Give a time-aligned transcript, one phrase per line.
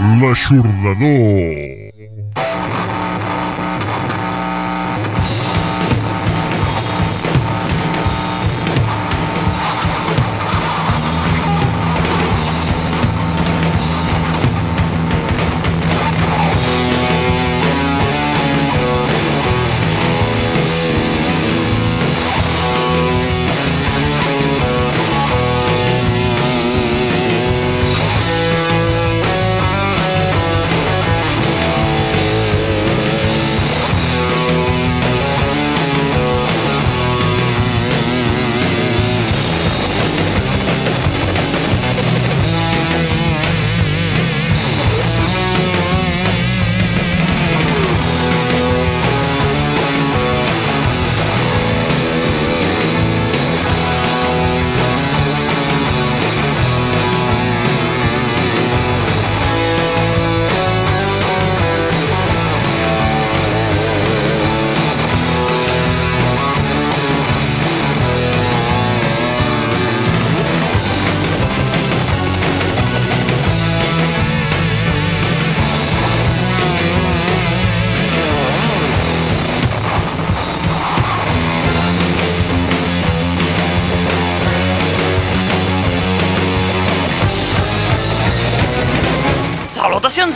[0.00, 1.69] L'Aixordador.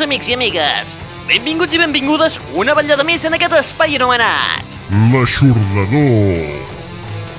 [0.04, 0.94] Amics i amigues!
[1.24, 4.74] Benvinguts i benvingudes una vetllada més en aquest espai anomenat.
[5.12, 6.52] L'Aixordador.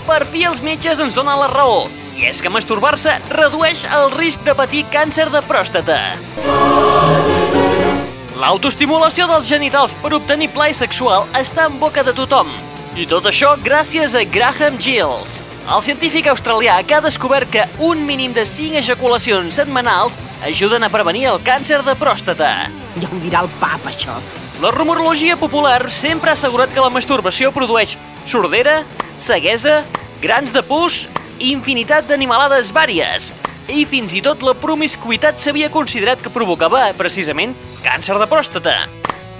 [0.08, 1.86] Per fi els metges ens donen la raó,
[2.18, 6.00] i és que masturbar-se redueix el risc de patir càncer de pròstata.
[8.42, 12.50] L'autoestimulació dels genitals per obtenir plaer sexual està en boca de tothom,
[12.98, 18.04] i tot això gràcies a Graham Gills, el científic australià que ha descobert que un
[18.06, 22.52] mínim de 5 ejaculacions setmanals ajuden a prevenir el càncer de pròstata.
[23.02, 24.14] Ja ho dirà el pap, això.
[24.62, 27.96] La rumorologia popular sempre ha assegurat que la masturbació produeix
[28.30, 28.84] sordera,
[29.18, 29.82] ceguesa,
[30.22, 31.08] grans de pus
[31.40, 33.34] infinitat d'animalades vàries.
[33.68, 38.78] I fins i tot la promiscuitat s'havia considerat que provocava, precisament, càncer de pròstata.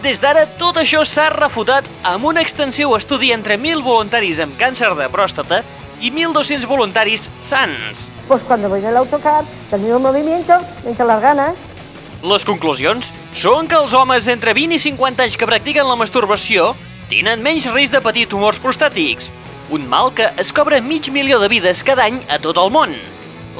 [0.02, 4.90] Des d'ara, tot això s'ha refutat amb un extensiu estudi entre 1.000 voluntaris amb càncer
[4.98, 5.64] de pròstata
[6.02, 8.10] i 1.200 voluntaris sans.
[8.28, 11.56] Pues cuando voy en el autocar, el movimiento, me entran las ganas.
[12.26, 16.72] Les conclusions són que els homes entre 20 i 50 anys que practiquen la masturbació
[17.12, 19.30] tenen menys risc de patir tumors prostàtics,
[19.70, 22.96] un mal que es cobra mig milió de vides cada any a tot el món.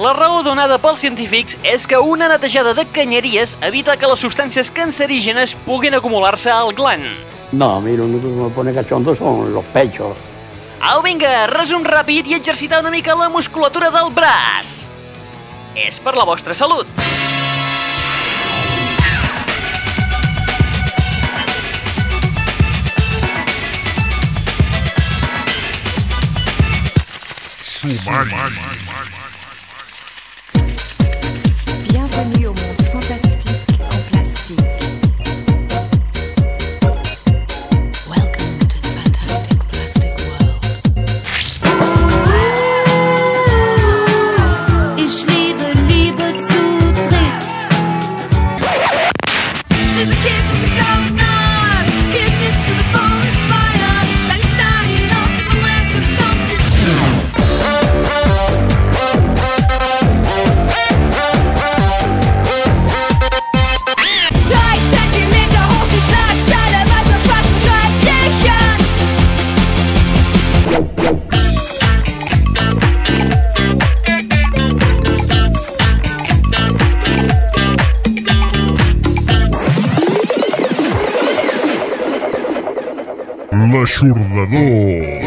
[0.02, 4.74] La raó donada pels científics és que una netejada de canyeries evita que les substàncies
[4.74, 7.06] cancerígenes puguin acumular-se al gland.
[7.52, 10.18] No, a mí lo único que me pone cachondo son los pechos.
[10.82, 14.84] Au, vinga, resum ràpid i exercitar una mica la musculatura del braç.
[15.76, 16.88] És per la vostra salut.
[27.76, 28.30] Sumari.
[28.30, 28.75] Bienvenue
[83.96, 85.25] ショルダの。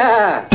[0.00, 0.49] فيها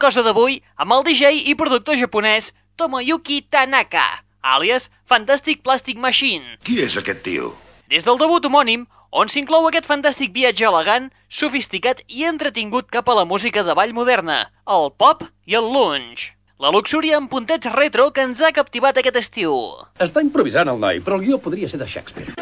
[0.00, 4.06] cosa d'avui amb el DJ i productor japonès Tomoyuki Tanaka,
[4.40, 6.56] àlies Fantastic Plastic Machine.
[6.64, 7.52] Qui és aquest tio?
[7.92, 13.18] Des del debut homònim, on s'inclou aquest fantàstic viatge elegant, sofisticat i entretingut cap a
[13.18, 16.32] la música de ball moderna, el pop i el lounge.
[16.60, 19.54] La luxúria amb puntets retro que ens ha captivat aquest estiu.
[20.00, 22.36] Està improvisant el noi, però el guió podria ser de Shakespeare.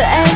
[0.00, 0.27] Ich liebe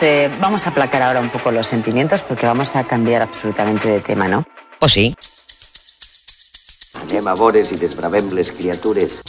[0.00, 3.86] pues eh, vamos a aplacar ahora un poco los sentimientos porque vamos a cambiar absolutamente
[3.86, 4.44] de tema, ¿no?
[4.80, 5.14] O sí?
[6.94, 9.20] Anem a i desbravem les criatures.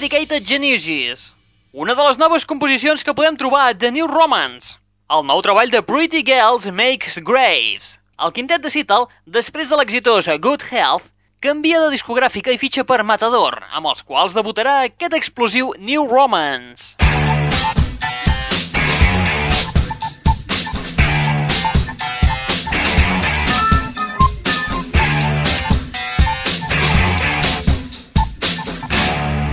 [0.00, 1.34] All Medicated Geniuses,
[1.74, 4.78] una de les noves composicions que podem trobar a The New Romance,
[5.12, 7.98] el nou treball de Pretty Girls Makes Graves.
[8.16, 11.12] El quintet de Seattle, després de l'exitós Good Health,
[11.44, 16.96] canvia de discogràfica i fitxa per Matador, amb els quals debutarà aquest explosiu New Romance.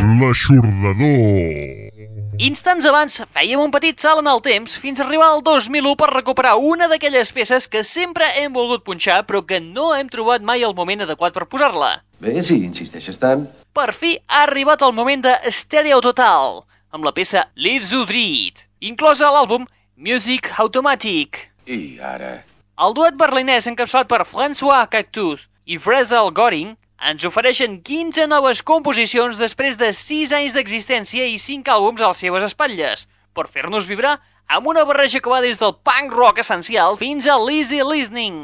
[0.07, 1.91] L'aixordador.
[2.39, 6.07] Instants abans fèiem un petit salt en el temps fins a arribar al 2001 per
[6.13, 10.63] recuperar una d'aquelles peces que sempre hem volgut punxar però que no hem trobat mai
[10.63, 11.91] el moment adequat per posar-la.
[12.23, 13.49] Bé, si insisteixes tant.
[13.75, 16.63] Per fi ha arribat el moment de Stereo Total,
[16.95, 21.49] amb la peça Lives You Dread, inclosa a l'àlbum Music Automatic.
[21.67, 22.37] I ara...
[22.77, 29.37] El duet berlinès encapçalat per François Cactus i Fresel Goring ens ofereixen 15 noves composicions
[29.37, 33.05] després de 6 anys d'existència i 5 àlbums a les seves espatlles,
[33.37, 37.37] per fer-nos vibrar amb una barreja que va des del punk rock essencial fins a
[37.37, 38.39] l'easy listening.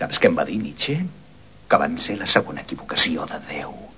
[0.00, 1.02] Saps què em va dir Nietzsche?
[1.68, 3.91] Que van ser la segona equivocació de Déu.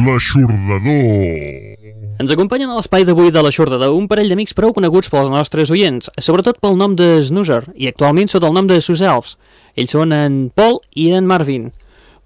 [0.00, 1.76] L'aixordador.
[2.20, 6.08] Ens acompanyen a l'espai d'avui de l'aixordador un parell d'amics prou coneguts pels nostres oients,
[6.20, 9.36] sobretot pel nom de Snoozer i actualment sota el nom de Sus Elves.
[9.76, 11.70] Ells són en Paul i en Marvin.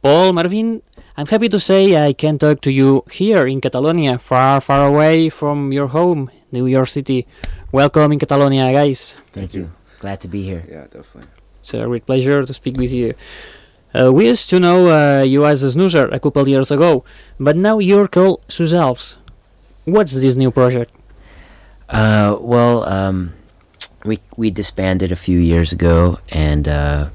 [0.02, 0.76] Paul, Marvin,
[1.16, 5.30] I'm happy to say I can talk to you here in Catalonia, far, far away
[5.30, 7.26] from your home, New York City.
[7.72, 9.18] Welcome in Catalonia, guys.
[9.32, 9.70] Thank you.
[10.00, 10.64] Glad to be here.
[10.68, 11.30] Yeah, definitely.
[11.60, 13.14] It's a great pleasure to speak with you.
[13.94, 17.04] Uh, we used to know uh, you as a snoozer a couple years ago,
[17.38, 19.18] but now you're called Sus
[19.84, 20.90] What's this new project?
[21.88, 23.34] Uh, well, um,
[24.04, 27.10] we we disbanded a few years ago, and uh,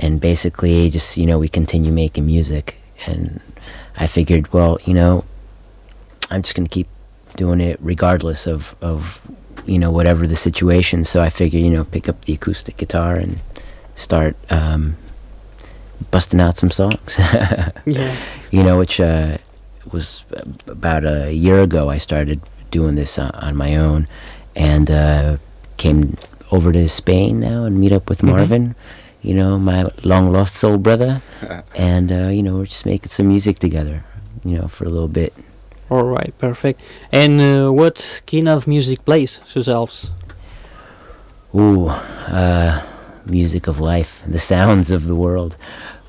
[0.00, 3.40] and basically just you know we continue making music, and
[3.96, 5.22] I figured, well, you know,
[6.30, 6.88] I'm just gonna keep
[7.36, 9.20] doing it regardless of of
[9.66, 11.04] you know whatever the situation.
[11.04, 13.40] So I figured, you know, pick up the acoustic guitar and
[13.94, 14.96] start um,
[16.10, 17.16] busting out some songs.
[17.86, 18.14] Yeah.
[18.50, 19.38] You know, which uh,
[19.90, 20.24] was
[20.66, 21.88] about a year ago.
[21.90, 22.40] I started
[22.70, 24.06] doing this uh, on my own,
[24.56, 25.36] and uh,
[25.76, 26.16] came
[26.50, 28.28] over to Spain now and meet up with Mhm.
[28.30, 28.74] Marvin.
[29.22, 31.20] You know, my long lost soul brother,
[31.76, 34.02] and uh, you know we're just making some music together.
[34.44, 35.32] You know, for a little bit.
[35.90, 36.80] All right, perfect.
[37.12, 40.10] And uh, what kind of music plays Sus Elves?
[41.54, 41.88] Ooh,
[42.28, 42.80] uh,
[43.26, 45.54] music of life, the sounds of the world.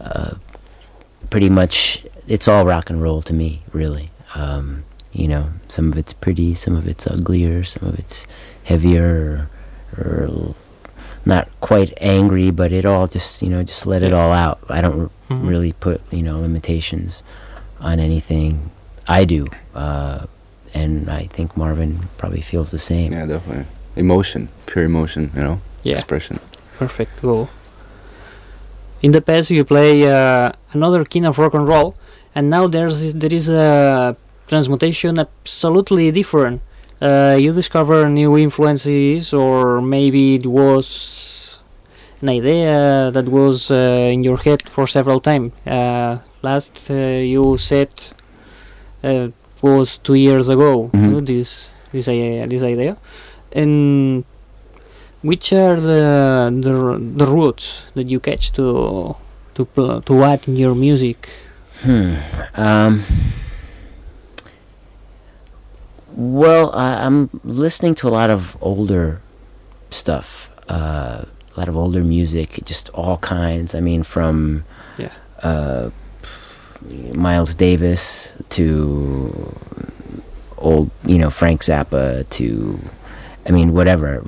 [0.03, 0.35] Uh,
[1.29, 4.09] pretty much, it's all rock and roll to me, really.
[4.35, 8.25] Um, You know, some of it's pretty, some of it's uglier, some of it's
[8.63, 9.47] heavier,
[9.95, 10.55] or, or
[11.23, 14.57] not quite angry, but it all just you know just let it all out.
[14.69, 15.47] I don't r- Mhm.
[15.47, 17.21] really put you know limitations
[17.79, 18.71] on anything.
[19.07, 20.25] I do, uh,
[20.73, 23.13] and I think Marvin probably feels the same.
[23.13, 23.65] Yeah, definitely.
[23.95, 25.93] Emotion, pure emotion, you know, Yeah.
[25.93, 26.39] expression.
[26.79, 27.49] Perfect, cool.
[29.03, 31.93] In the past, you play uh, another kind of rock and roll,
[32.35, 34.15] and now there's there is a
[34.47, 36.61] transmutation absolutely different.
[37.01, 41.61] Uh, you discover new influences, or maybe it was
[42.21, 45.51] an idea that was uh, in your head for several times.
[45.67, 46.93] Uh, last uh,
[47.33, 47.91] you said
[49.03, 49.27] uh,
[49.61, 50.89] was two years ago.
[50.93, 51.17] Mhm.
[51.17, 52.07] uh, this this
[52.53, 52.95] this idea,
[53.51, 54.23] and
[55.23, 56.73] which are the the,
[57.17, 59.15] the roots that you catch to
[59.55, 59.65] to
[60.05, 61.29] to add in your music?
[61.81, 62.15] Hmm.
[62.55, 63.03] Um.
[66.15, 69.19] Well, I, I'm listening to a lot of older
[69.89, 73.73] stuff, uh, a lot of older music, just all kinds.
[73.73, 74.63] I mean, from
[74.97, 75.09] Yeah.
[75.41, 75.89] uh,
[77.13, 79.55] Miles Davis to
[80.57, 82.79] old, you know, Frank Zappa to,
[83.47, 84.21] I mean, whatever.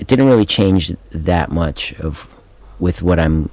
[0.00, 2.26] It didn't really change that much of
[2.80, 3.50] with what I'm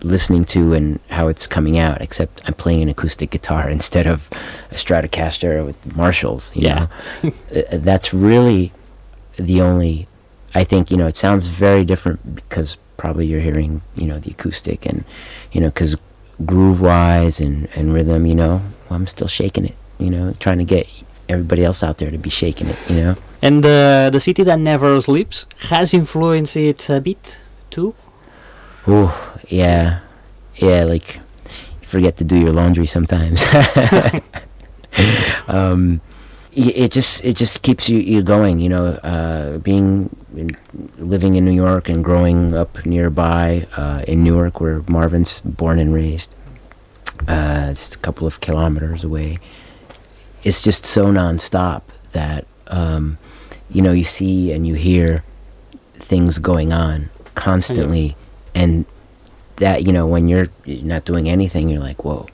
[0.00, 4.28] listening to and how it's coming out, except I'm playing an acoustic guitar instead of
[4.72, 6.54] a Stratocaster with Marshalls.
[6.56, 6.88] You Yeah.
[7.22, 7.30] know?
[7.54, 8.72] Uh, that's really
[9.36, 10.08] the only.
[10.56, 14.30] I think you know it sounds very different because probably you're hearing you know the
[14.32, 15.04] acoustic and
[15.52, 15.94] you know because
[16.46, 20.64] groove wise and and rhythm you know I'm still shaking it you know trying to
[20.64, 20.88] get
[21.28, 24.58] everybody else out there to be shaking it you know And uh, the city that
[24.58, 27.38] never sleeps has influenced it a bit
[27.70, 27.94] too.
[28.88, 29.10] Ooh,
[29.48, 30.00] yeah,
[30.56, 30.84] yeah.
[30.84, 31.20] Like
[31.80, 33.44] you forget to do your laundry sometimes.
[35.48, 36.00] um,
[36.52, 38.58] it just it just keeps you you going.
[38.58, 40.56] You know, uh, being in,
[40.98, 45.92] living in New York and growing up nearby uh, in Newark, where Marvin's born and
[45.92, 46.34] raised,
[47.28, 49.38] uh, it's a couple of kilometers away.
[50.44, 53.18] It's just so nonstop that um,
[53.70, 55.24] you know you see and you hear
[55.94, 58.16] things going on constantly.
[58.54, 58.86] And
[59.56, 62.26] that you know when you're not doing anything you're like whoa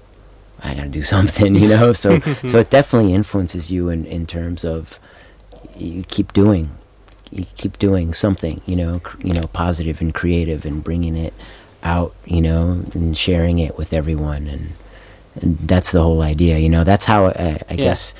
[0.62, 1.92] i gotta do something you know?
[1.92, 4.98] So so it definitely influences you in in terms of
[5.76, 6.70] you keep doing
[7.30, 11.32] you keep doing something you know cr- you know positive and creative and bringing it
[11.82, 14.72] out you know and sharing it with everyone and
[15.37, 17.85] that's the whole idea you know that's how i, I Yeah.
[17.85, 18.14] guess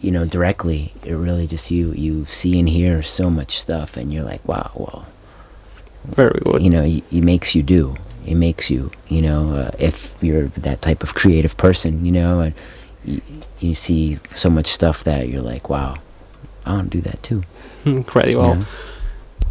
[0.00, 4.12] you know directly it really just you you see and hear so much stuff and
[4.12, 5.06] you're like wow well
[6.06, 6.62] Very good.
[6.62, 7.94] you know it, it makes you do
[8.26, 12.40] it makes you you know uh, if you're that type of creative person you know
[12.40, 12.54] and
[13.04, 13.20] you,
[13.60, 15.94] you see so much stuff that you're like wow
[16.64, 17.42] i want to do that too
[17.84, 18.56] Incredible.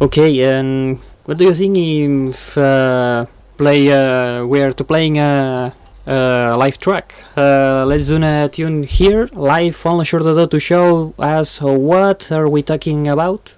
[0.00, 3.24] Okay, and what do you think if uh,
[3.56, 5.72] play uh, we are to playing a,
[6.06, 7.14] a live track?
[7.36, 12.62] Uh, let's do a tune here live on Door to show us what are we
[12.62, 13.54] talking about.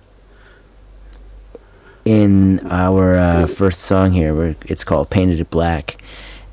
[2.04, 5.98] in our uh, first song here it's called painted it black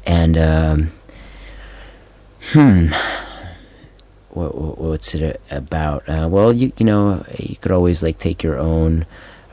[0.05, 0.91] and um,
[2.53, 2.87] hmm
[4.29, 8.41] what, what what's it about uh, well you you know you could always like take
[8.41, 9.05] your own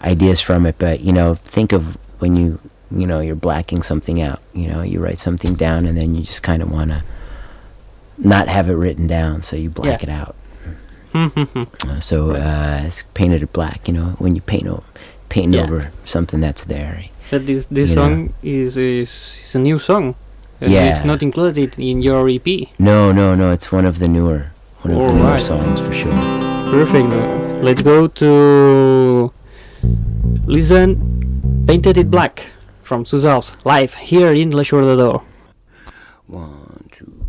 [0.02, 2.58] ideas from it but you know think of when you
[2.90, 6.22] you know you're blacking something out you know you write something down and then you
[6.22, 7.02] just kind of want to
[8.18, 10.08] not have it written down so you black Yeah.
[10.10, 10.34] it out
[11.14, 14.82] uh, so uh, it's painted it black you know when you paint over
[15.28, 15.62] paint Yeah.
[15.62, 18.02] over something that's there But this this You know.
[18.02, 19.10] song is, is
[19.44, 20.14] is a new song.
[20.60, 20.90] Uh, Yeah.
[20.92, 22.46] It's not included in your EP.
[22.78, 24.50] no no no it's one of the newer
[24.82, 26.12] one of the newer songs for sure
[26.70, 27.10] Perfect.
[27.66, 28.30] Let's go to
[30.46, 30.96] listen
[31.66, 32.46] Painted It Black
[32.90, 35.22] from Suzal's live here in La Jour de Door.
[36.26, 37.24] one two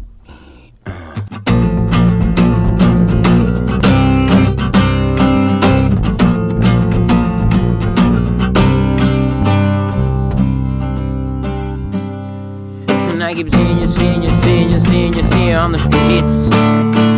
[13.11, 15.77] And I keep seeing you, seeing you, seeing you, seeing you, seeing you on the
[15.77, 17.10] streets.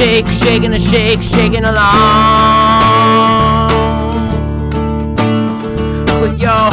[0.00, 1.90] Shake, shaking a shake, shaking along.
[6.22, 6.69] With your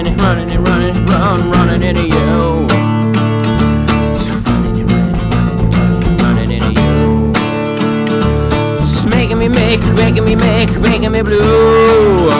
[0.00, 2.66] running and running and running run, running into you.
[4.46, 7.32] Running and running running running running into you.
[8.80, 12.30] It's making me make, making me make, making me blue.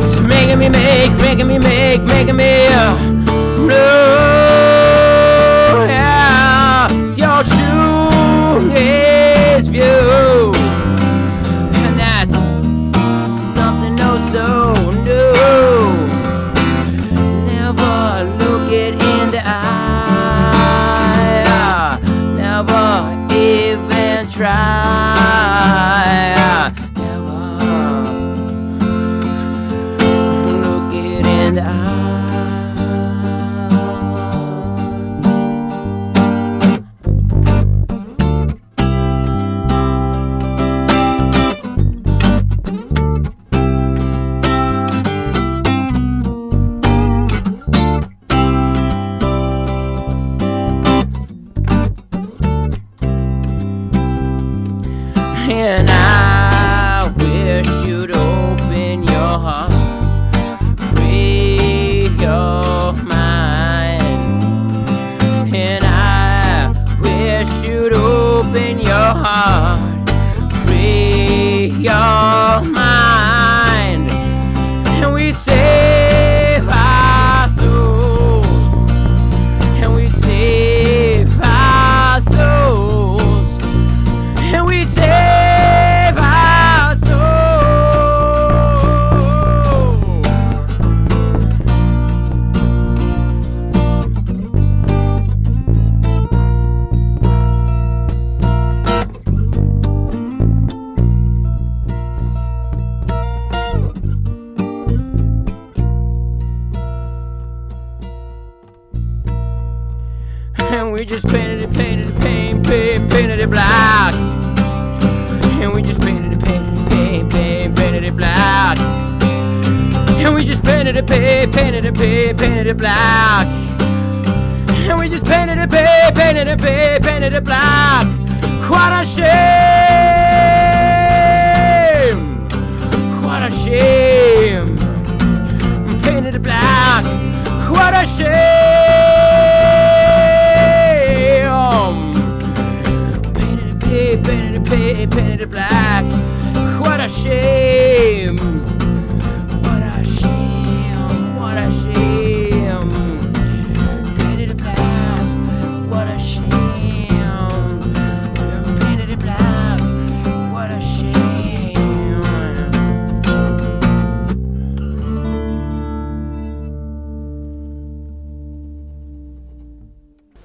[0.00, 3.13] It's making me make, making me make, making me uh,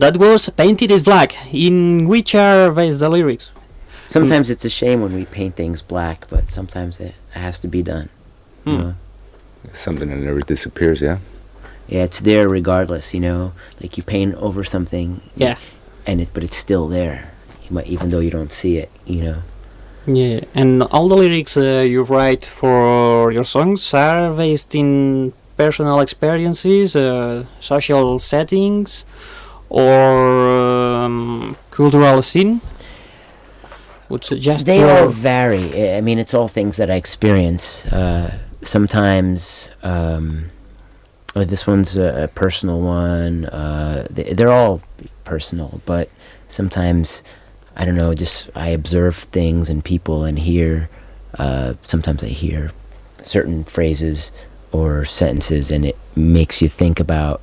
[0.10, 3.52] That was Painted it Black, in which are based the lyrics.
[4.06, 7.84] Sometimes it's a shame when we paint things black, but sometimes it has to be
[7.84, 8.10] done.
[8.66, 8.82] you Hmm.
[8.82, 8.94] know?
[9.72, 11.20] Something that never disappears, yeah?
[11.88, 13.52] Yeah, it's there regardless, you know.
[13.82, 15.22] Like you paint over something.
[15.36, 15.58] Yeah.
[16.08, 17.30] And it, but it's still there.
[17.66, 19.38] You might, even though you don't see it, you know.
[20.08, 26.00] Yeah, and all the lyrics uh, you write for your songs are based in personal
[26.00, 29.06] experiences, uh, social settings,
[29.70, 30.50] or
[31.04, 32.62] um, cultural scene.
[34.10, 35.96] Would suggest They all vary.
[35.96, 37.86] I- mean, it's all things that I experience.
[37.86, 40.50] Uh, sometimes, um,
[41.36, 43.46] uh, this one's a, a personal one.
[43.46, 44.82] Uh, they, they're all
[45.26, 46.10] personal, but
[46.48, 47.24] sometimes,
[47.76, 50.90] I don't know, just I observe things and people and hear.
[51.38, 52.72] Uh, sometimes I hear
[53.22, 54.32] certain phrases
[54.72, 57.42] or sentences, and it makes you think about.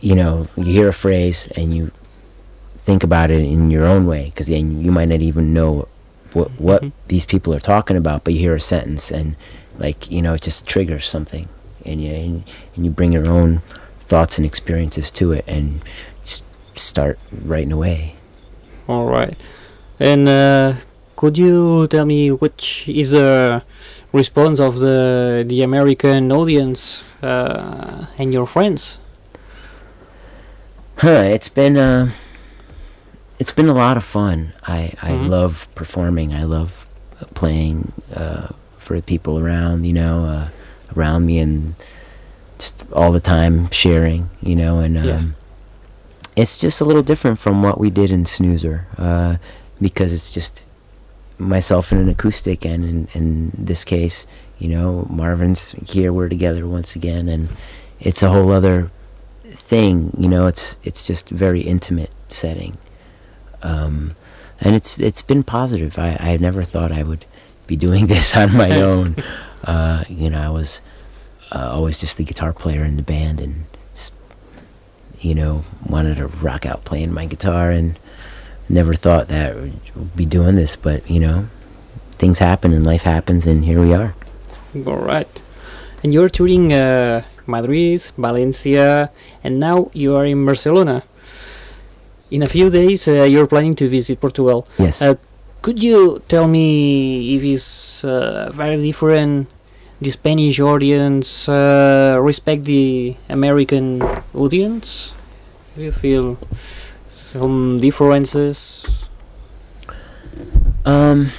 [0.00, 1.90] You know, you hear a phrase and you
[2.76, 5.88] think about it in your own way because then you might not even know
[6.32, 9.36] what what these people are talking about but you hear a sentence and
[9.78, 11.48] like you know it just triggers something
[11.84, 13.60] and you and, and you bring your own
[14.00, 15.82] thoughts and experiences to it and
[16.24, 18.14] just start writing away
[18.88, 19.36] All right.
[20.00, 20.80] And uh,
[21.14, 23.62] could you tell me which is the
[24.12, 28.98] response of the the American audience uh, and your friends?
[30.98, 32.10] Huh it's been uh
[33.38, 35.28] it's been a lot of fun i i Mhm.
[35.28, 36.86] love performing i love
[37.20, 40.48] uh, playing uh for the people around you know uh
[40.96, 41.74] around me and
[42.58, 45.22] just all the time sharing you know and um Yeah.
[46.36, 49.36] it's just a little different from what we did in snoozer uh
[49.80, 50.64] because it's just
[51.38, 54.26] myself and an acoustic and in, in this case
[54.58, 56.12] You know, Marvin's here.
[56.12, 57.46] We're together once again, and
[58.00, 58.90] it's a whole other
[59.52, 60.14] thing.
[60.18, 62.78] You know, it's it's just very intimate setting,
[63.62, 64.16] um,
[64.60, 65.98] and it's it's been positive.
[65.98, 67.24] I I never thought I would
[67.66, 69.16] be doing this on my own.
[69.64, 70.80] Uh, you know, I was
[71.52, 74.14] uh, always just the guitar player in the band, and just,
[75.20, 77.98] you know, wanted to rock out playing my guitar, and
[78.68, 80.76] never thought that I would be doing this.
[80.76, 81.48] But you know,
[82.10, 84.14] things happen and life happens, and here we are.
[84.86, 85.28] All right.
[86.02, 89.10] And you're touring uh, Madrid, Valencia,
[89.42, 91.02] and now you are in Barcelona.
[92.30, 94.68] In a few days, uh, you're planning to visit Portugal.
[94.78, 95.00] Yes.
[95.00, 95.16] Uh,
[95.62, 99.48] could you tell me if it's uh, very different?
[100.00, 104.00] The Spanish audience uh, respect the American
[104.32, 105.12] audience.
[105.74, 106.38] Do you feel
[107.10, 108.86] some differences?
[110.84, 111.32] Um,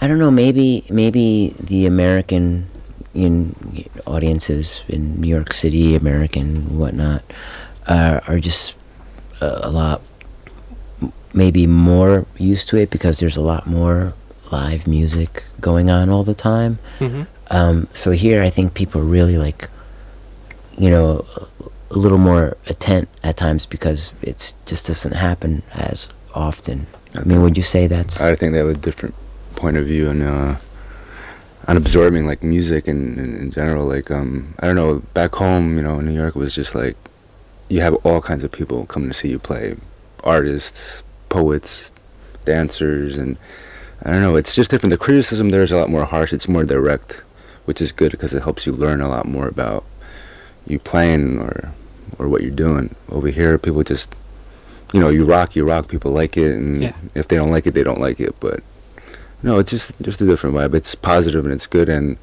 [0.00, 0.30] I don't know.
[0.30, 2.68] Maybe maybe the American
[3.14, 3.54] in
[4.06, 7.22] audiences in New York City, American whatnot,
[7.86, 8.74] uh, are just
[9.40, 10.02] uh, a lot
[11.34, 14.14] maybe more used to it because there's a lot more
[14.52, 16.78] live music going on all the time.
[17.00, 17.26] Mhm.
[17.50, 19.68] Um, so here, I think people are really like,
[20.76, 26.08] you know, a, a little more attent at times because it's just doesn't happen as
[26.34, 26.86] often.
[27.16, 28.20] I mean, would you say that's?
[28.20, 29.14] I think they have a different
[29.58, 30.54] point of view and uh,
[31.66, 33.84] on absorbing like music and in, in general.
[33.86, 36.74] Like um, I don't know, back home, you know, in New York it was just
[36.74, 36.96] like
[37.68, 39.74] you have all kinds of people coming to see you play,
[40.24, 41.92] artists, poets,
[42.46, 43.36] dancers, and
[44.04, 44.36] I don't know.
[44.36, 44.90] It's just different.
[44.92, 46.32] The criticism there is a lot more harsh.
[46.32, 47.22] It's more direct,
[47.66, 49.84] which is good because it helps you learn a lot more about
[50.66, 51.72] you playing or
[52.18, 52.94] or what you're doing.
[53.10, 54.14] Over here, people just
[54.94, 55.88] you know, you rock, you rock.
[55.88, 56.92] People like it, and Yeah.
[57.14, 58.34] if they don't like it, they don't like it.
[58.40, 58.60] But
[59.42, 60.74] no, it's just just a different vibe.
[60.74, 62.16] It's positive and it's good, and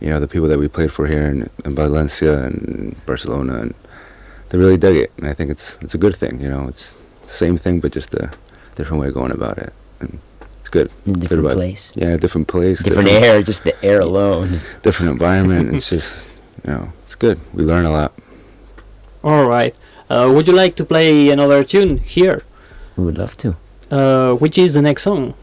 [0.00, 3.74] you know, the people that we played for here in, in Valencia and Barcelona, and
[4.48, 5.10] they really dug it.
[5.18, 6.40] And I think it's it's a good thing.
[6.40, 8.30] You know, it's the same thing, but just a
[8.76, 10.18] different way of going about it, and
[10.60, 10.90] it's good.
[11.06, 11.54] A Good different vibe.
[11.54, 11.92] place.
[11.94, 14.60] Yeah, different place, Different air, just the air alone.
[14.82, 15.74] different environment.
[15.74, 16.14] it's just
[16.64, 17.38] you know, it's good.
[17.52, 18.12] We learn a lot.
[19.22, 19.74] All right.
[20.10, 22.42] Uh, would you like to play another tune here?
[22.96, 23.56] We would love to.
[23.90, 25.34] Uh, which is the next song?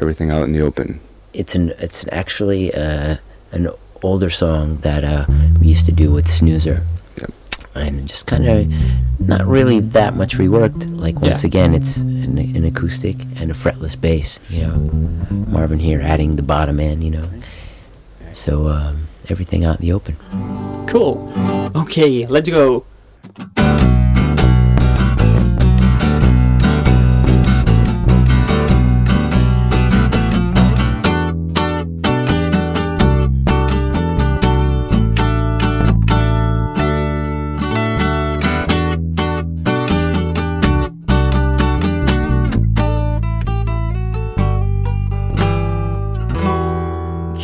[0.00, 1.00] Everything out in the open.
[1.32, 3.16] It's an it's actually uh,
[3.52, 3.68] an
[4.02, 5.26] older song that uh,
[5.60, 6.82] we used to do with Snoozer.
[7.18, 7.30] Yep.
[7.74, 8.66] And just kind of
[9.20, 10.88] not really that much reworked.
[10.98, 11.48] Like once Yeah.
[11.48, 14.38] again, it's an, an acoustic and a fretless bass.
[14.48, 14.76] You know,
[15.48, 17.02] Marvin here adding the bottom end.
[17.04, 17.28] You know,
[18.32, 20.16] so um, everything out in the open.
[20.86, 21.30] Cool.
[21.76, 22.84] Okay, let's go.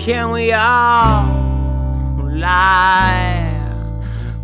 [0.05, 1.25] Can we all
[2.25, 3.59] lie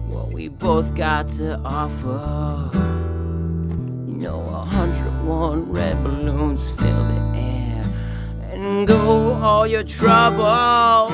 [0.06, 2.70] what we both got to offer?
[4.08, 7.84] You know, a hundred one red balloons fill the air
[8.50, 11.12] and go all your troubles,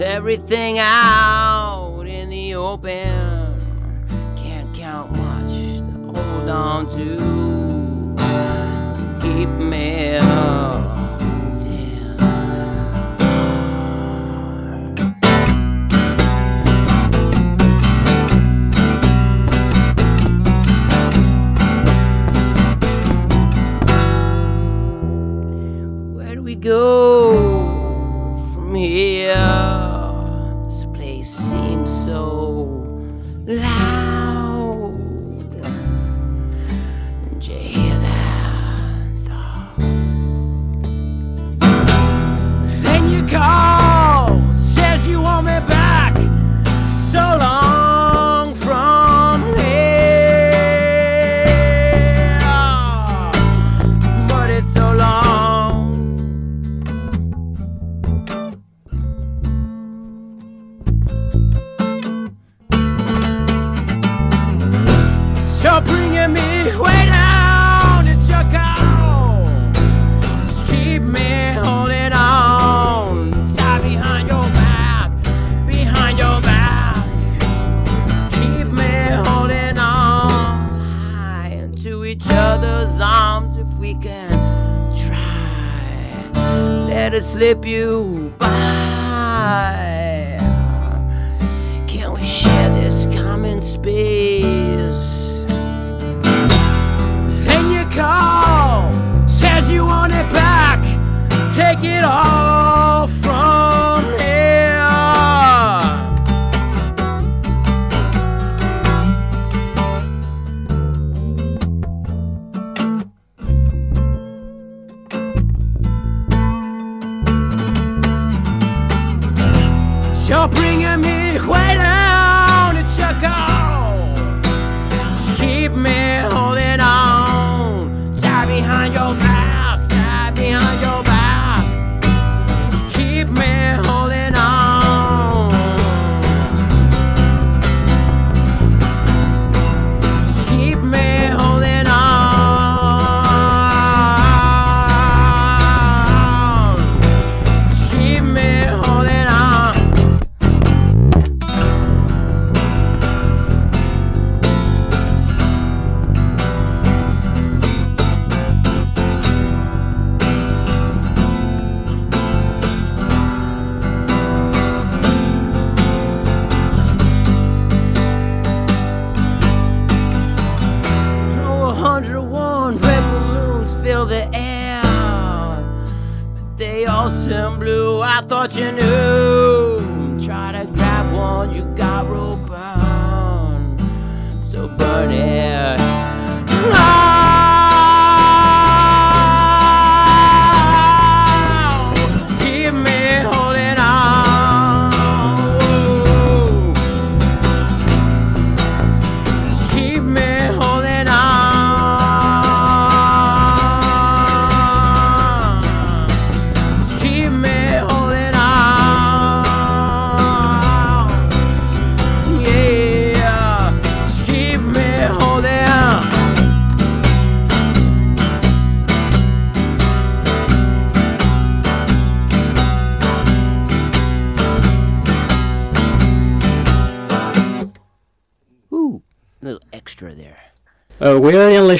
[0.00, 3.54] everything out in the open.
[4.36, 7.16] Can't count much to hold on to.
[9.22, 10.97] Keep me holding.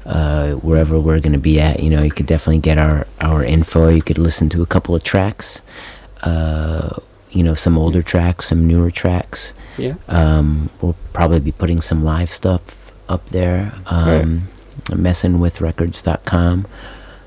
[0.08, 1.80] uh, wherever we're going to be at.
[1.80, 3.88] You know, you could definitely get our our info.
[3.88, 5.60] You could listen to a couple of tracks,
[6.22, 6.98] uh,
[7.30, 9.52] you know, some older tracks, some newer tracks.
[9.76, 9.94] Yeah.
[10.08, 13.72] Um, we'll probably be putting some live stuff up there.
[13.86, 14.48] Um,
[14.90, 16.66] Messinwithrecords.com.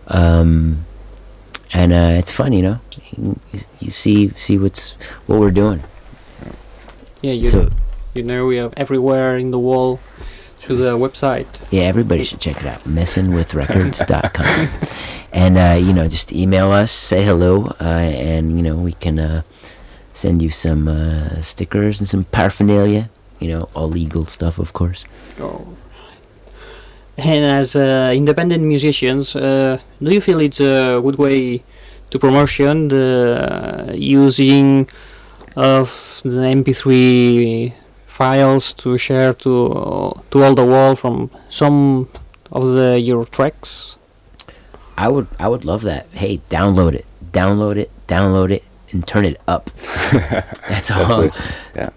[0.07, 0.85] Um,
[1.73, 2.79] and uh, it's fun, you know.
[3.15, 3.39] You,
[3.79, 4.91] you see see what's
[5.27, 5.83] what we're doing.
[7.21, 7.69] Yeah, you, So-
[8.13, 9.99] you know we are everywhere in the wall
[10.61, 11.47] through the website.
[11.71, 12.81] Yeah, everybody should check it out.
[12.81, 14.69] Messingwithrecords.com.
[15.33, 19.19] and uh, you know, just email us, say hello, uh, and you know we can
[19.19, 19.41] uh,
[20.13, 23.09] send you some uh, stickers and some paraphernalia.
[23.39, 25.05] You know, all legal stuff, of course.
[25.39, 25.65] Oh.
[27.17, 31.63] And as uh, independent musicians, uh, do you feel it's a good way
[32.11, 34.87] to promotion the using
[35.55, 37.73] of the MP3
[38.21, 39.51] files to share to
[40.31, 41.15] to all the world from
[41.49, 42.07] some
[42.51, 43.97] of the your tracks?
[44.97, 46.05] I would I would love that.
[46.21, 49.63] Hey, download it, download it, download it, and turn it up.
[50.69, 50.99] That's all.
[50.99, 51.31] Definitely.
[51.75, 51.89] Yeah,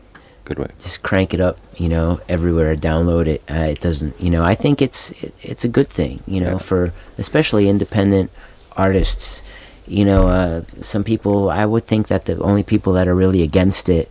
[0.47, 0.70] good way.
[0.81, 2.75] Just crank it up, you know, everywhere.
[2.77, 3.43] Download it.
[3.51, 4.43] Uh, it doesn't, you know.
[4.43, 8.31] I think it's it, it's a good thing, you know, for especially independent
[8.77, 9.43] artists.
[9.87, 11.51] You know, uh, some people.
[11.51, 14.09] I would think that the only people that are really against it,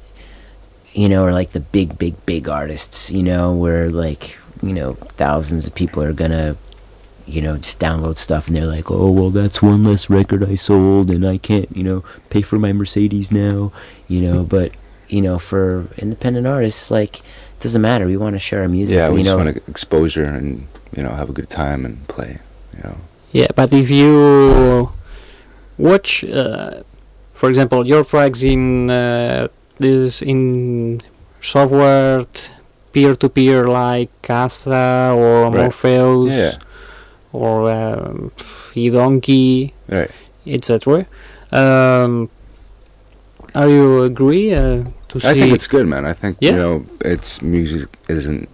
[0.93, 3.11] you know, are like the big, big, big artists.
[3.11, 6.55] You know, where like you know thousands of people are gonna
[7.25, 10.55] you know, just download stuff and they're like, oh, well, that's one less record I
[10.55, 13.71] sold and I can't, you know, pay for my Mercedes now,
[14.09, 14.73] you know, but,
[15.07, 18.05] you know, for independent artists, like, it doesn't matter.
[18.07, 18.95] We want to share our music.
[18.95, 21.85] Yeah, we you just know, want to exposure and you know have a good time
[21.85, 22.39] and play.
[22.75, 22.97] You know.
[23.31, 24.91] Yeah, but if you
[25.77, 26.83] watch, uh,
[27.33, 29.47] for example, your tracks in uh,
[29.83, 31.01] this in
[31.41, 32.25] software
[32.93, 35.53] peer-to-peer like Kazaa or Right.
[35.61, 36.55] Morpheus Yeah.
[37.33, 38.31] or um,
[38.75, 40.11] eDonkey, Right.
[40.47, 41.05] etc.
[41.51, 42.29] Um,
[43.55, 45.27] are you agree uh, to see?
[45.27, 46.05] I think it's good, man.
[46.05, 46.51] I think Yeah?
[46.51, 48.47] you know, it's music isn't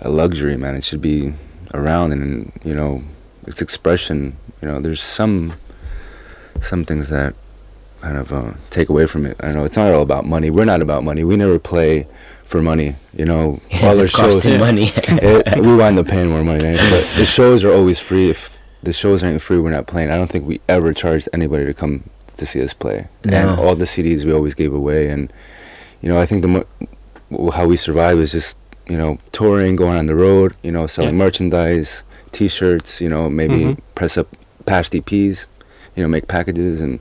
[0.00, 0.74] a luxury, man.
[0.74, 1.32] It should be
[1.74, 3.02] around, and you know,
[3.46, 4.36] it's expression.
[4.62, 5.54] You know, there's some
[6.60, 7.34] some things that
[8.00, 9.36] kind of uh, take away from it.
[9.40, 10.50] I know it's not all about money.
[10.50, 11.24] We're not about money.
[11.24, 12.06] We never play
[12.44, 12.96] for money.
[13.14, 14.44] You know, Yeah, all our shows.
[14.46, 14.90] money.
[14.94, 16.90] it, we wind up paying more money than anything.
[16.90, 18.30] But the shows are always free.
[18.30, 20.10] If the shows aren't free, we're not playing.
[20.10, 22.04] I don't think we ever charged anybody to come
[22.36, 23.08] to see us play.
[23.24, 25.08] And all the CDs we always gave away.
[25.08, 25.32] And
[26.02, 28.56] you know, I think the mo- how we survive is just
[28.88, 30.54] you know touring, going on the road.
[30.62, 33.00] You know, selling merchandise, T-shirts.
[33.00, 33.80] You know, maybe Mhm.
[33.94, 34.28] press up
[34.66, 35.46] past EPs.
[35.96, 37.00] You know, make packages, and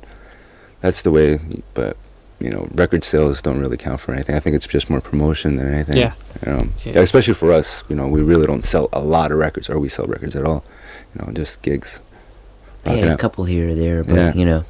[0.86, 1.40] that's the way.
[1.74, 1.98] But
[2.44, 4.36] you know, record sales don't really count for anything.
[4.36, 5.98] I think it's just more promotion than anything.
[5.98, 6.14] Yeah.
[6.46, 7.02] You know, Yeah.
[7.08, 7.84] especially for us.
[7.90, 10.44] You know, we really don't sell a lot of records, or we sell records at
[10.50, 10.62] all.
[11.14, 12.00] You know, just gigs.
[12.86, 13.20] Yeah, a out.
[13.20, 14.34] couple here or there, but Yeah.
[14.40, 14.64] you know,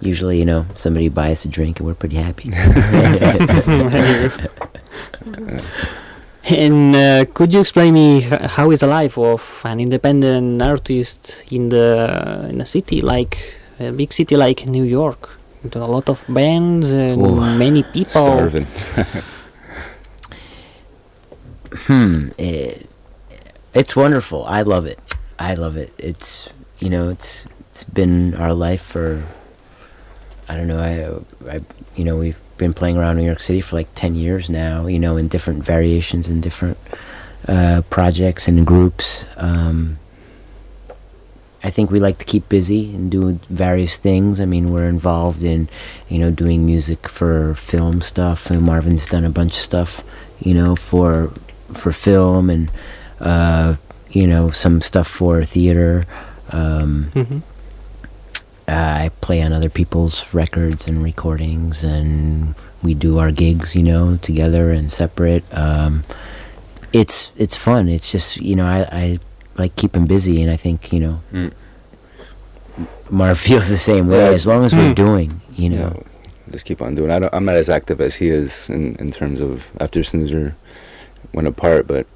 [0.00, 2.48] usually you know somebody buys a drink and we're pretty happy.
[6.48, 11.42] And uh, could you explain me h- how is the life of an independent artist
[11.50, 13.36] in the in a city like
[13.80, 17.58] a big city like New York, with a lot of bands and Ooh.
[17.58, 18.10] many people?
[18.10, 18.66] Starving.
[21.72, 22.28] hmm.
[22.38, 22.88] It,
[23.74, 24.44] it's wonderful.
[24.46, 24.98] I love it.
[25.38, 25.92] I love it.
[25.98, 26.48] It's
[26.78, 29.22] you know it's it's been our life for
[30.48, 30.80] I don't know.
[30.80, 31.60] I I
[31.94, 34.86] you know we've been playing around New York City for like ten years now.
[34.86, 36.78] You know in different variations and different
[37.48, 39.26] uh, projects and groups.
[39.36, 39.96] Um,
[41.66, 44.40] I think we like to keep busy and do various things.
[44.40, 45.68] I mean, we're involved in,
[46.08, 50.02] you know, doing music for film stuff, and Marvin's done a bunch of stuff,
[50.40, 51.32] you know, for
[51.72, 52.70] for film and,
[53.18, 53.74] uh,
[54.10, 56.04] you know, some stuff for theater.
[56.52, 57.42] Um, Mhm.
[58.68, 64.16] I play on other people's records and recordings, and we do our gigs, you know,
[64.22, 65.44] together and separate.
[65.52, 66.04] Um,
[66.92, 67.88] it's it's fun.
[67.88, 69.18] It's just you know I, I
[69.58, 71.52] like keep him busy, and I think you know Mm.
[73.10, 74.18] Marv feels the same way.
[74.24, 74.94] Yeah, as long as we're Mm.
[74.94, 76.02] doing, you know.
[76.50, 77.10] just keep on doing.
[77.10, 80.54] I don't, I'm not as active as he is in, in terms of after Snoozer
[81.32, 82.06] went apart, but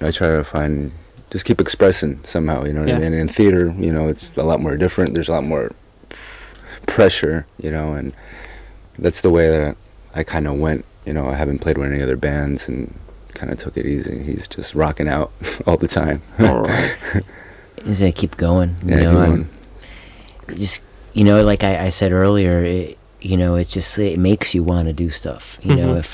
[0.00, 0.90] I try to find
[1.30, 2.64] just keep expressing somehow.
[2.64, 2.96] You know what Yeah.
[2.96, 3.12] I mean?
[3.12, 5.12] And In theater, you know, it's a lot more different.
[5.14, 5.70] There's a lot more
[6.86, 8.12] pressure, you know, and
[8.98, 9.76] that's the way that
[10.14, 10.84] I kind of went.
[11.04, 12.94] You know, I haven't played with any other bands and
[13.38, 14.22] kind of took it easy.
[14.22, 15.30] He's just rocking out
[15.66, 16.20] all the time.
[16.40, 16.96] All right.
[17.86, 18.74] Is it keep going?
[18.84, 19.48] You Yeah, know, keep I'm-
[20.58, 20.80] just
[21.14, 24.62] you know, like I, I said earlier, it, you know, it's just it makes you
[24.62, 25.56] want to do stuff.
[25.62, 25.98] You know, Mhm.
[26.00, 26.10] if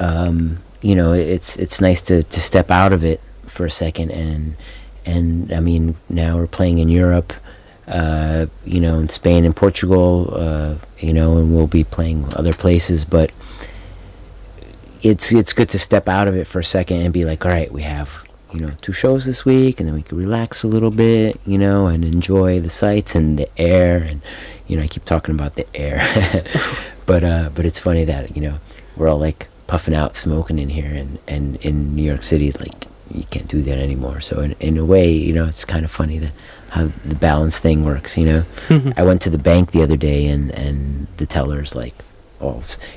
[0.00, 4.10] um, you know, it's it's nice to to step out of it for a second
[4.10, 4.56] and
[5.06, 7.32] and I mean now we're playing in Europe,
[7.88, 12.52] uh, you know, in Spain and Portugal, uh, you know, and we'll be playing other
[12.52, 13.30] places, but
[15.04, 17.52] it's it's good to step out of it for a second and be like, all
[17.52, 20.68] right, we have you know two shows this week, and then we can relax a
[20.68, 24.22] little bit, you know, and enjoy the sights and the air, and
[24.66, 26.02] you know, I keep talking about the air,
[27.06, 28.58] but uh, but it's funny that you know
[28.96, 32.86] we're all like puffing out, smoking in here, and and in New York City, like
[33.12, 34.20] you can't do that anymore.
[34.20, 36.32] So in in a way, you know, it's kind of funny that
[36.70, 38.16] how the balance thing works.
[38.16, 38.44] You know,
[38.96, 41.94] I went to the bank the other day, and and the teller's like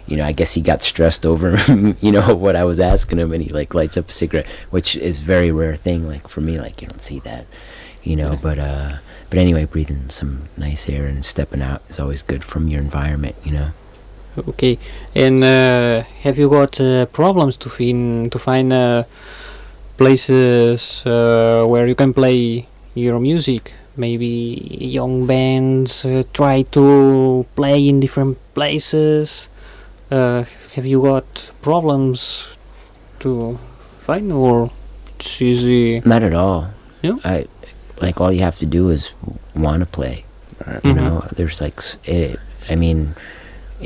[0.07, 1.57] you know i guess he got stressed over
[2.01, 4.95] you know what i was asking him and he like lights up a cigarette which
[4.95, 7.45] is very rare thing like for me like you don't see that
[8.03, 8.93] you know but uh
[9.29, 13.35] but anyway breathing some nice air and stepping out is always good from your environment
[13.43, 13.71] you know
[14.37, 14.77] Okay.
[15.15, 19.03] And uh, have you got uh, problems to find to find uh,
[19.97, 23.73] places uh, where you can play your music?
[23.97, 29.49] Maybe young bands uh, try to play in different places.
[30.09, 30.43] Uh,
[30.75, 32.57] have you got problems
[33.19, 33.59] to
[33.99, 34.71] find, or
[35.15, 35.99] it's easy?
[36.13, 36.59] not at all
[37.01, 37.17] Yeah.
[37.33, 37.45] i
[38.01, 39.03] like all you have to do is
[39.65, 40.15] want to play
[40.83, 40.95] you Mhm.
[40.97, 42.39] know there's like it,
[42.69, 42.99] i mean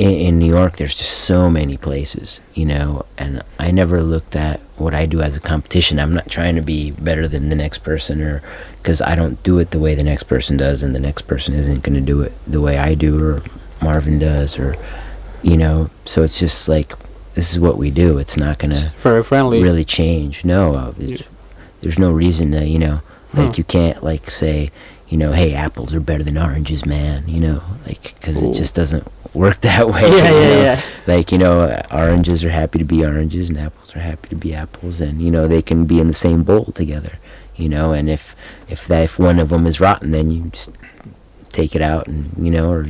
[0.05, 2.27] in, in new york there's just so many places
[2.59, 2.87] you know
[3.21, 6.65] and i never looked at what i do as a competition i'm not trying to
[6.75, 8.35] be better than the next person or
[8.79, 11.51] because i don't do it the way the next person does and the next person
[11.61, 13.41] isn't going to do it the way i do or
[13.81, 14.75] marvin does or
[15.43, 16.93] you know so it's just like
[17.33, 19.63] this is what we do it's not going to Very friendly.
[19.63, 20.43] really change.
[20.45, 21.23] No, uh, it's,
[21.81, 23.01] there's no reason to, you know,
[23.33, 23.53] like Huh.
[23.57, 24.69] you can't like say,
[25.07, 27.23] you know, hey, apples are better than oranges, man.
[27.27, 30.01] You know, like because it just doesn't work that way.
[30.01, 30.61] Yeah, yeah, know?
[30.61, 30.81] yeah.
[31.07, 34.35] Like you know, uh, oranges are happy to be oranges, and apples are happy to
[34.35, 37.13] be apples, and you know they can be in the same bowl together.
[37.55, 38.35] You know, and if
[38.69, 40.71] if that if one of them is rotten, then you just
[41.51, 42.85] take it out and you know, or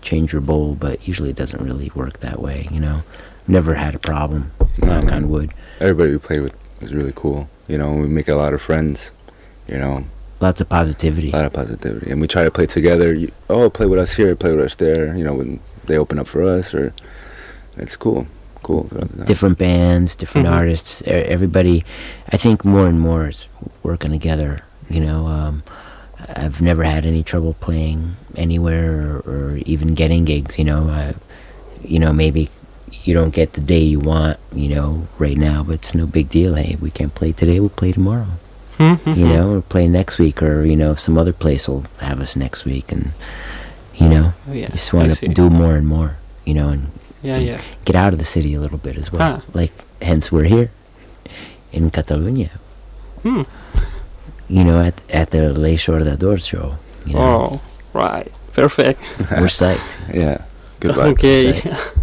[0.00, 0.74] change your bowl.
[0.74, 2.68] But usually it doesn't really work that way.
[2.70, 3.02] You know,
[3.46, 4.52] never had a problem.
[4.78, 5.52] Knock on wood.
[5.80, 7.48] Everybody we played with was really cool.
[7.68, 9.10] You know, we make a lot of friends.
[9.68, 10.04] You know,
[10.40, 11.30] Lots of positivity.
[11.30, 13.14] a lot of positivity, and we try to play together.
[13.14, 15.16] You, oh, play with us here, play with us there.
[15.16, 16.92] You know, when they open up for us, or
[17.76, 18.26] it's cool,
[18.64, 18.84] cool.
[18.88, 19.26] throughout the time.
[19.26, 20.52] different bands, different Mhm.
[20.52, 21.02] artists.
[21.06, 21.84] Everybody,
[22.32, 23.46] I think more and more is
[23.84, 24.60] working together.
[24.90, 25.62] You know, um,
[26.28, 29.18] I've never had any trouble playing anywhere or,
[29.52, 30.58] or even getting gigs.
[30.58, 31.14] You know, I,
[31.82, 32.48] you know maybe
[33.04, 34.38] you don't get the day you want.
[34.52, 36.54] You know, right now, but it's no big deal.
[36.54, 37.60] Hey, we can't play today.
[37.60, 38.26] We'll play tomorrow.
[38.78, 38.98] you
[39.28, 42.64] know, we'll play next week, or you know, some other place will have us next
[42.64, 43.12] week, and
[43.94, 46.16] you know, Oh, yeah, just want to do more and more.
[46.44, 46.90] You know, and
[47.22, 47.60] Yeah, and yeah.
[47.84, 49.22] get out of the city a little bit as well.
[49.22, 49.42] Ah.
[49.54, 50.70] Like, hence we're here
[51.72, 52.50] in Catalonia.
[53.22, 53.42] Hmm.
[54.52, 56.76] You know, at at the Le Chordador show.
[57.06, 57.60] You know, Oh,
[57.94, 58.30] right.
[58.52, 59.00] Perfect.
[59.40, 59.96] we're psyched.
[60.12, 60.44] Yeah,
[60.80, 61.12] good vibe.
[61.12, 61.52] Okay.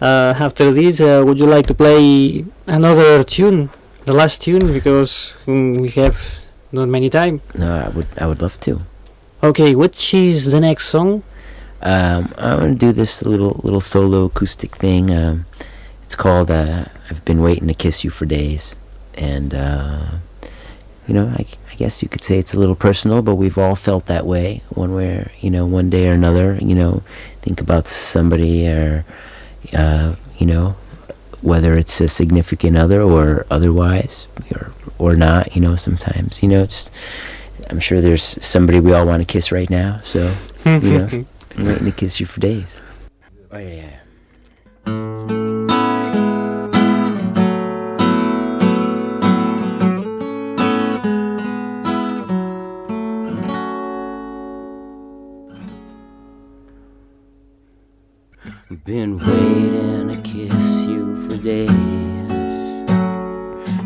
[0.00, 3.68] Uh, after this, uh, would you like to play another tune?
[4.04, 6.38] The last tune, because mm, we have
[6.70, 7.40] not many time.
[7.58, 8.78] No, I would I would love to.
[9.42, 11.24] Okay, which is the next song?
[11.82, 15.10] Um, I'm gonna do this little little solo acoustic thing.
[15.10, 15.46] Um,
[16.04, 18.76] it's called uh, "I've Been Waiting to Kiss You for Days,"
[19.14, 20.22] and uh,
[21.08, 21.46] you know, I, I
[21.78, 24.94] guess you could say it's a little personal, but we've all felt that way, one
[24.94, 26.58] way, or, you know, one day or another.
[26.60, 27.02] You know,
[27.40, 29.04] think about somebody, or
[29.72, 30.74] uh, you know,
[31.40, 35.54] whether it's a significant other or otherwise, or or not.
[35.54, 36.90] You know, sometimes, you know, just
[37.70, 40.00] I'm sure there's somebody we all want to kiss right now.
[40.04, 41.26] So, you know, been
[41.64, 42.80] waiting to kiss you for days.
[43.52, 45.47] Oh yeah.
[58.70, 61.70] Been waiting to kiss you for days.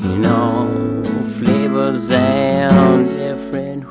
[0.04, 3.81] In all flavors and different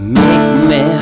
[0.00, 0.99] Make me,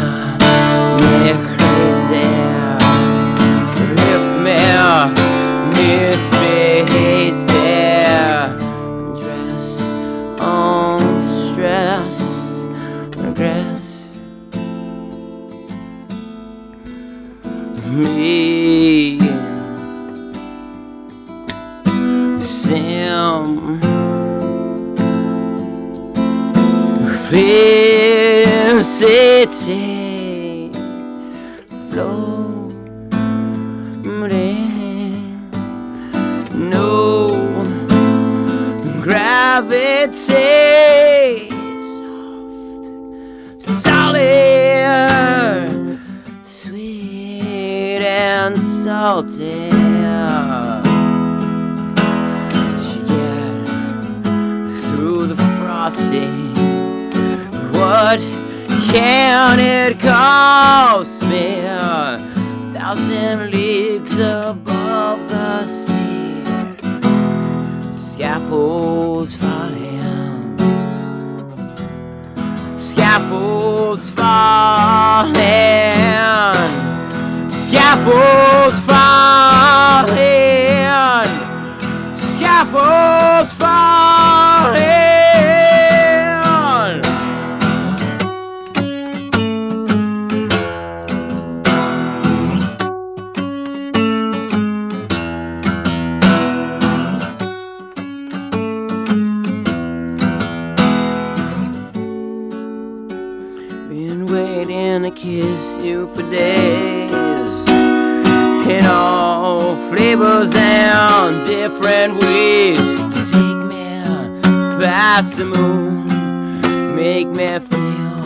[115.48, 116.94] moon.
[116.94, 118.22] Make me feel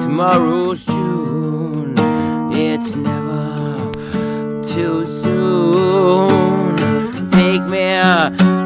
[0.00, 1.94] tomorrow's June.
[2.52, 3.92] It's never
[4.62, 6.76] too soon.
[7.30, 7.98] Take me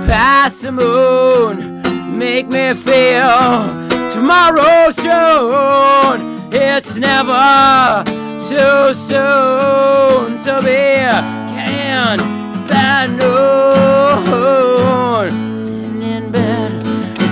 [0.06, 1.82] past the moon.
[2.18, 3.62] Make me feel
[4.10, 6.20] tomorrow's June.
[6.52, 8.04] It's never
[8.48, 11.06] too soon to be
[11.54, 12.18] can
[12.66, 14.71] that noon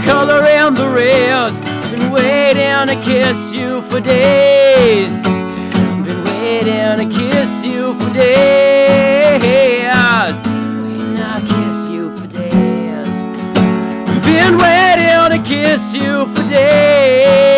[0.00, 1.58] In coloring the rails.
[1.90, 5.22] Been waiting to kiss you for days.
[6.04, 9.42] Been waiting to kiss you for days.
[9.42, 13.16] Waiting to kiss you for days.
[14.24, 17.49] Been waiting to kiss you for days.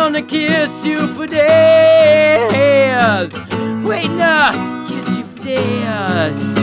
[0.00, 1.50] Waiting to kiss you for days.
[3.84, 6.54] Waiting to kiss you for days.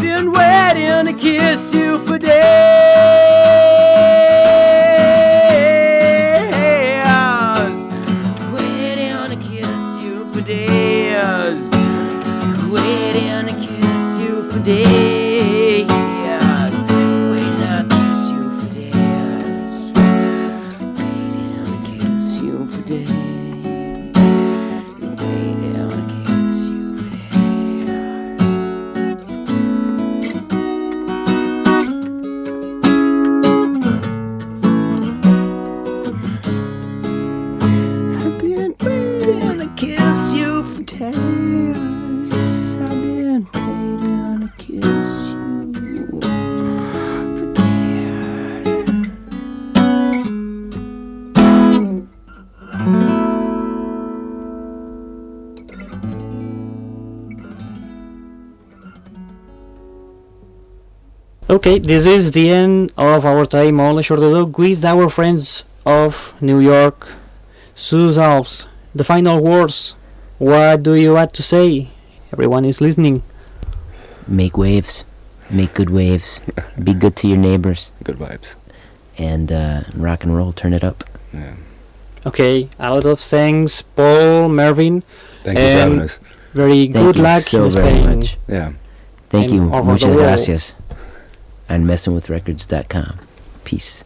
[0.00, 3.73] Been waiting to kiss you for days.
[61.54, 66.58] Okay, this is the end of our time on L'Eixordador with our friends of New
[66.58, 67.06] York,
[67.74, 68.66] Sus Alps.
[68.94, 69.94] The final words.
[70.38, 71.88] What do you have to say?
[72.32, 73.22] Everyone is listening.
[74.26, 75.04] Make waves.
[75.50, 76.40] Make good waves.
[76.82, 77.92] Be good to your neighbors.
[78.02, 78.56] Good vibes.
[79.18, 80.52] And uh, rock and roll.
[80.52, 81.04] Turn it up.
[81.32, 81.54] Yeah.
[82.26, 85.02] Okay, a lot of thanks, Paul, Mervin.
[85.44, 86.18] Thank you for and having us.
[86.54, 88.18] Very Thank good you luck so in very Spain.
[88.18, 88.36] much.
[88.48, 88.72] Yeah.
[89.28, 89.62] Thank And you.
[89.74, 90.18] over the Muchas world.
[90.18, 90.74] gracias.
[91.68, 93.18] And messingwithrecords.com.
[93.64, 94.04] Peace.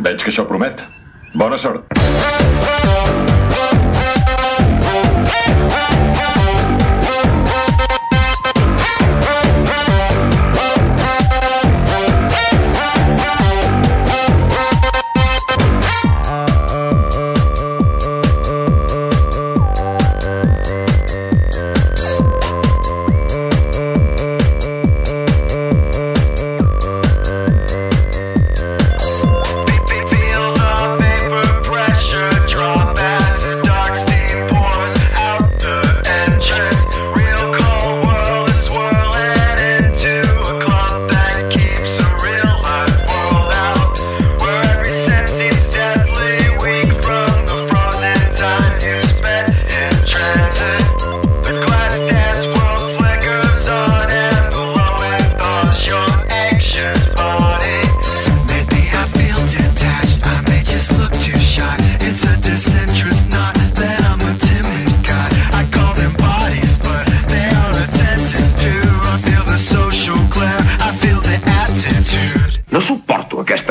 [0.00, 0.80] Veig que això promet.
[1.36, 1.99] Bona sort.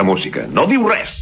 [0.10, 0.48] Música.
[0.50, 1.19] No diu res.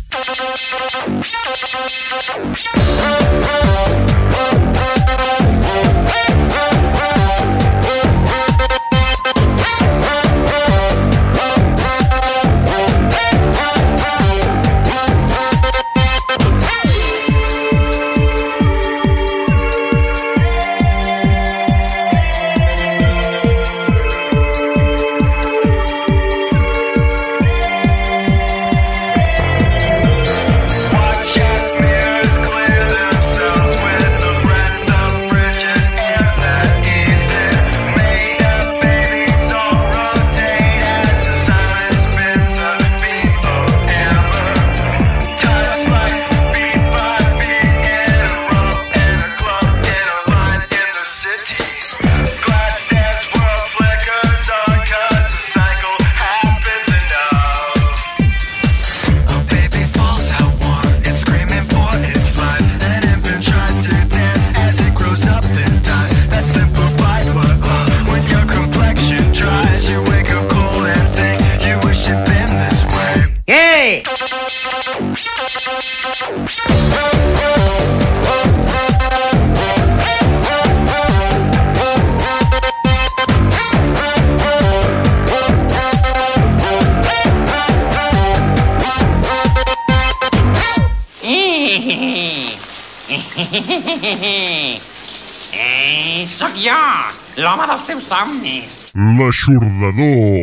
[99.48, 100.37] churdador.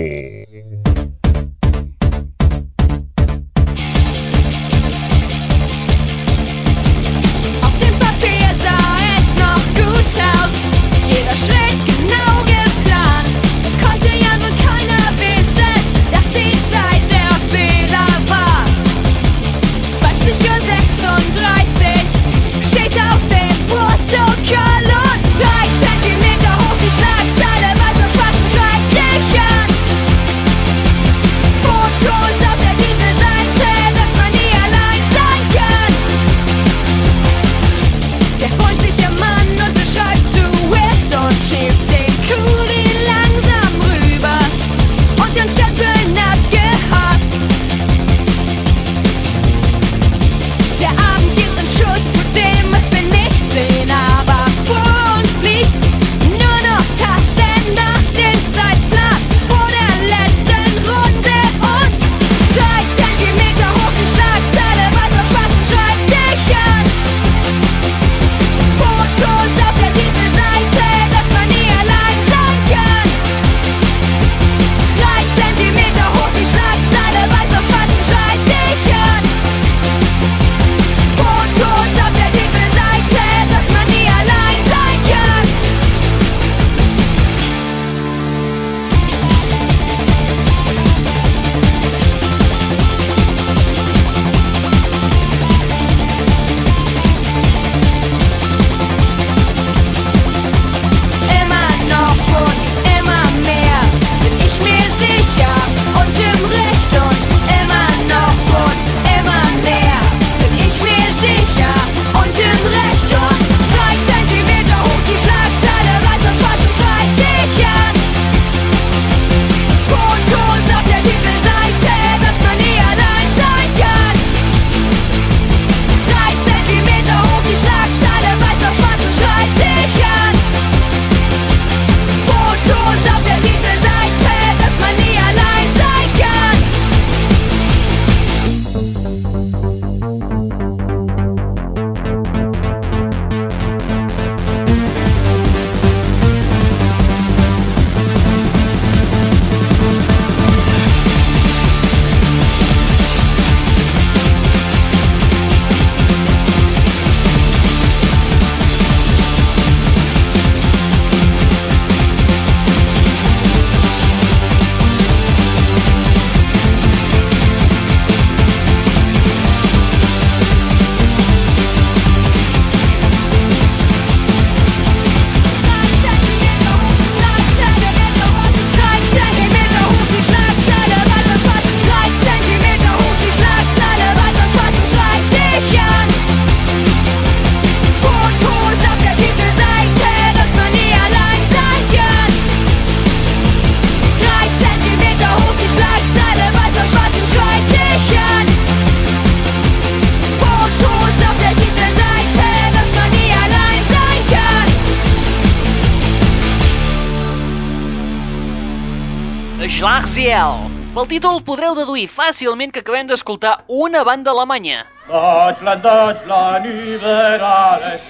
[212.25, 214.85] Fàcilment que acabem d'escoltar una banda alemanya.
[215.09, 218.01] Deutschland, Deutschland, über alles.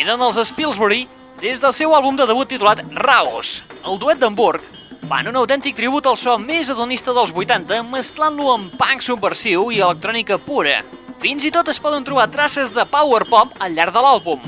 [0.00, 1.04] Eren els Spilsbury
[1.40, 3.60] des del seu àlbum de debut titulat Raos.
[3.86, 4.64] El duet d'Hamburg
[5.06, 9.80] fan un autèntic tribut al so més adonista dels 80, mesclant-lo amb punk subversiu i
[9.82, 10.80] electrònica pura.
[11.20, 14.40] Fins i tot es poden trobar traces de power pop al llarg de l'àlbum.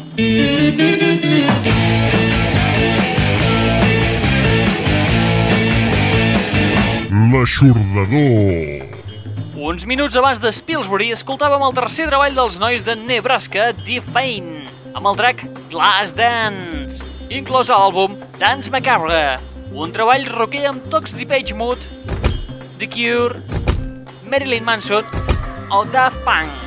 [7.33, 9.02] L'aixordador.
[9.63, 14.65] Uns minuts abans de Spilsbury escoltàvem el tercer treball dels nois de Nebraska, Defane,
[14.97, 19.37] amb el track Glass Dance, inclòs a l'àlbum Dance Macabre,
[19.77, 21.85] un treball rocker amb tocs Depeche Mode,
[22.81, 23.39] The Cure,
[24.33, 25.05] Marilyn Manson
[25.71, 26.59] o Daft Punk.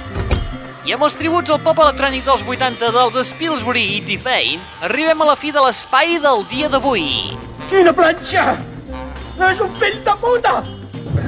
[0.86, 5.32] I amb els tributs al pop electrònic dels 80 dels Spilsbury i Defane, arribem a
[5.34, 7.10] la fi de l'espai del dia d'avui.
[7.74, 8.56] Quina planxa!
[9.36, 10.60] És un fill de puta!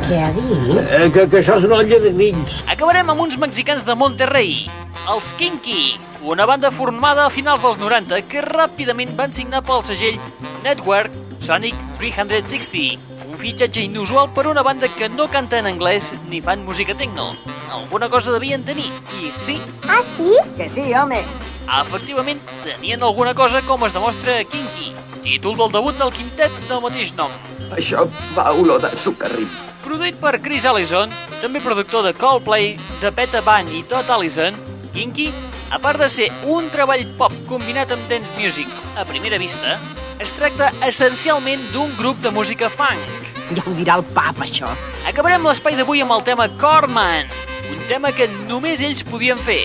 [0.08, 0.78] Què ha dit?
[0.98, 2.62] Eh, que, que això és una olla de nins.
[2.72, 4.66] Acabarem amb uns mexicans de Monterrey,
[5.12, 5.98] els Kinky,
[6.28, 10.18] una banda formada a finals dels 90 que ràpidament van signar pel segell
[10.64, 11.14] Network
[11.46, 12.98] Sonic 360,
[13.30, 17.30] un fitxatge inusual per una banda que no canta en anglès ni fan música techno.
[17.72, 18.90] Alguna cosa devien tenir,
[19.22, 20.34] i sí, Ah, sí?
[20.58, 21.22] Que sí, home.
[21.68, 26.82] Efectivament, tenien alguna cosa com es demostra a Kinky, títol del debut del quintet del
[26.82, 27.32] mateix nom.
[27.76, 28.06] Això
[28.36, 29.50] va olor de sucarrim.
[29.84, 31.12] Produït per Chris Allison,
[31.42, 34.56] també productor de Coldplay, de Peta Band i Todd Allison,
[34.94, 35.30] Kinky,
[35.72, 39.78] a part de ser un treball pop combinat amb dance music a primera vista,
[40.20, 43.34] es tracta essencialment d'un grup de música funk.
[43.56, 44.72] Ja ho dirà el pap, això.
[45.08, 47.32] Acabarem l'espai d'avui amb el tema Corman,
[47.72, 49.64] un tema que només ells podien fer.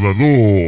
[0.02, 0.61] L'Eixordador.